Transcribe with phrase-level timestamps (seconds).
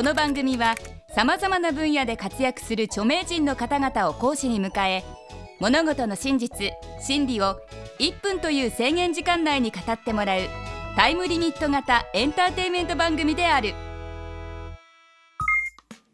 [0.00, 0.76] この番組は
[1.14, 5.04] さまざまな分野で活躍する著名人の方々を講師に迎え
[5.60, 6.72] 物事の真実
[7.02, 7.60] 真理を
[7.98, 10.40] 1分という制限時間内に語ってもらう
[10.96, 13.74] タイムリミット型エンターテインメント番組である。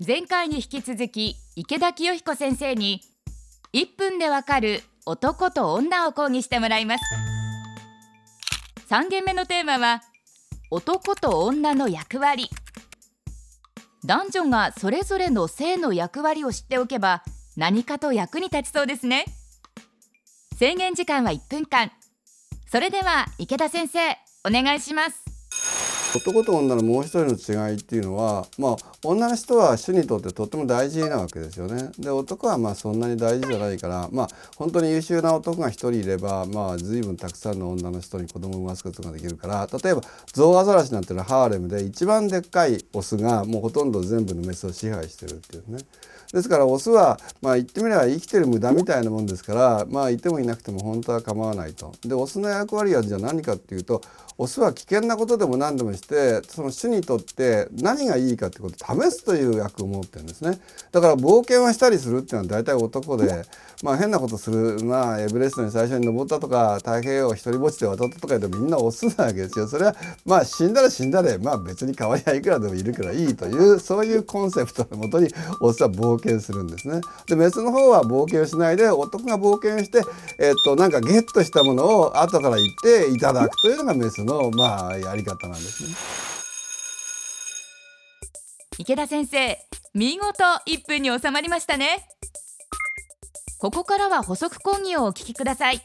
[0.05, 3.03] 前回に引き続き池田清彦先生に
[3.73, 7.05] 1分でわかる男と女を講義してもらいます。
[8.91, 10.03] 3件目のテーマは
[10.73, 12.51] 男と女の役割。
[14.07, 17.25] 男女がそれぞれの性の役割を知っておけば
[17.57, 19.25] 何かと役に立ちそうですね。
[20.57, 21.91] 制限時間は1分間。
[22.71, 23.99] それでは池田先生
[24.47, 25.36] お願いします。
[26.17, 31.91] 男と女のもう一人の違いっていうのは、まあ、女の人は主にとってとっても大事なわけですよね。
[31.99, 45.85] で男はまあそんなに大事じゃないから、まあ、本当に優秀な男が一人いれば、まあ、随分たくさんの女の人に子供を産ますことができるから例えばゾウアザラシなんていうのはハーレムで一番でっかいオスがもうほとんど全部のメスを支配してるっていうね。
[46.33, 51.93] ですからオスはまあ言ってみれば生きてる無駄みたいなもんですからまあいてもいなくても本当は構わないと。
[52.05, 54.03] でオスの役割はじゃあ何かっていうと
[54.39, 60.59] オスは危険なことでも何でもしてその種にとって何がいいかってことを試すという役を持ってるんですね。
[60.93, 63.45] だから冒険はしたりするっていうのは大体男で
[63.83, 69.69] まあ変なことするまあエベレストに最初に登ったとか太平洋を一人ぼっちで渡ったとか言うとみんなオスなわけですよ。
[69.69, 75.29] それはまあ死んだら死んだでまあ別に代わりはいくらでもいるからいいというそういうコンセプトのもとに
[75.61, 77.01] オスは冒険するんですね。
[77.27, 80.03] でメスの方は冒険しないで男が冒険して
[80.39, 85.86] えっとなんかゲットしたものを後から言っていただくというのがメスのまあやり方なんですね。
[88.79, 89.59] 池田先生
[89.95, 92.09] 見事1分に収まりましたね。
[93.59, 95.83] ここからは補足講義をお聞きください。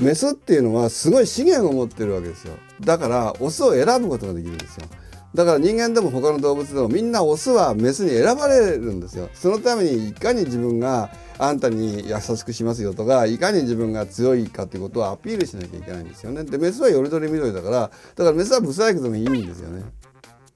[0.00, 2.54] メスっていうのはすごい資源を持ってるわけですよ。
[2.80, 4.86] だからオスを選ぶことができるんですよ。
[5.34, 9.28] だから人間でも他の動物でもみんなオスはメスに選ばれるんですよ。
[9.34, 16.44] そのためにいかに自分があんたに優しくしますよとかいかに自分が強いかということをアピールしなきゃいけないんですよね。
[16.44, 19.84] でメスはよりどりみどりだからだからメスはブサイクでもいいんですよね。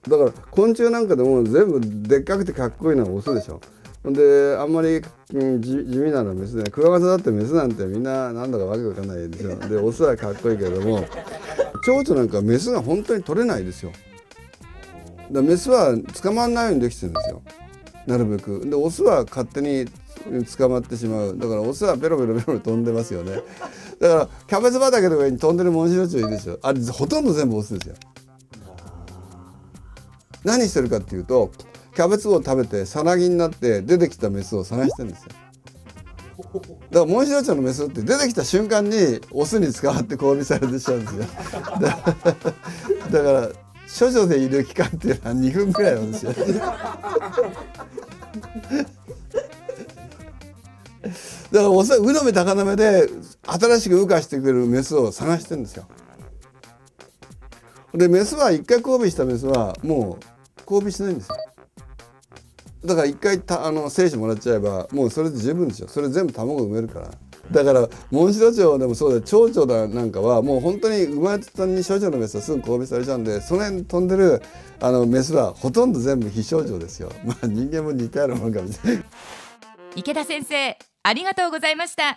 [0.09, 3.61] だから昆虫なんかでも全部でっかくてかっこいいのはオスでしょ。
[4.05, 5.01] であんまり、
[5.33, 9.55] うん、地味なのはメスでクワガタだってメスなんてみんななんだかわけわかんないですよ。
[9.57, 11.05] でオスはかっこいいけれども
[11.85, 13.93] 蝶々なんかメスが本当に取れないですよ。
[15.33, 17.43] だメスは捕まらないようにできてるんですよ。
[18.07, 18.69] なるべく。
[18.69, 19.87] でオスは勝手に
[20.57, 21.39] 捕まってしまう。
[21.39, 23.43] だからオスはペロペロペロ飛んでますよね。
[24.01, 26.59] だからキャベツ畑の上に飛んでるモンシロチョウいるでしょ。
[26.63, 27.95] あれほとんど全部オスですよ。
[30.45, 31.53] 何してるかっていうと
[31.95, 35.29] キャベツを食べてさなぎになって出てきたメスを探してるんですよ。
[36.53, 41.25] だからモンシロチョウのメスって出てきた瞬間にオスに捕まって交尾されてしまうんですよ。
[41.81, 43.49] だから
[43.99, 46.33] 処女でいる期間っていうのは2分ぐらいなんですよ。
[51.53, 53.09] だからオスはうのめ高なめで
[53.47, 55.87] 新しく羽化してくれるメスを探してるんですよ。
[57.93, 61.37] でメスは一回交尾したメスはもう交尾しないんですよ。
[62.85, 65.89] だから一回たあの精子もらっちゃえばもうそれで十分ですよ。
[65.89, 67.11] それ全部卵産めるから。
[67.53, 74.43] だからモンシロチョウでもそうだ蝶々だなんかはもう本当に生まれた途端に少女のメスはすぐ交尾されちゃうんでその辺飛んでる
[74.81, 77.13] あのメスはほとんど全部非症状ですよ。
[77.25, 79.05] まあ人間も似たようなものかもしれない。
[79.95, 82.17] 池田先生ありがとうございました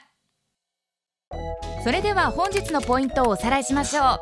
[1.83, 4.19] それでは本日のポイントをおさらいしましょ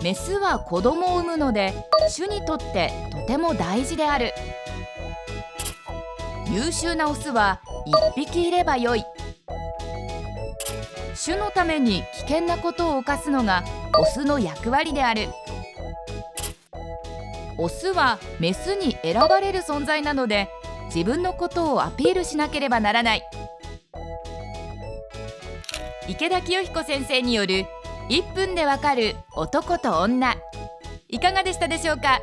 [0.00, 0.02] う。
[0.02, 1.72] メスは子供を産むので
[2.14, 4.32] 種にとってとても大事である。
[6.50, 9.04] 優秀なオスは1匹いればよい。
[11.24, 13.62] 種のために危険なことを犯すのが
[13.98, 15.28] オスの役割である。
[17.58, 20.48] オスはメスに選ばれる存在なので
[20.86, 23.22] 自分のことをアピールしなければならない。
[26.08, 27.66] 池田清彦先生による
[28.08, 30.34] 1分でわかる男と女。
[31.08, 32.20] いかがでしたでしょうか？